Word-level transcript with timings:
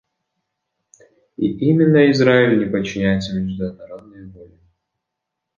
И 1.37 1.45
именно 1.45 2.09
Израиль 2.09 2.57
не 2.57 2.65
подчиняется 2.65 3.35
международной 3.35 4.25
воле. 4.31 4.57